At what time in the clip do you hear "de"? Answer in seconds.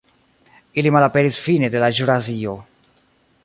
1.77-1.83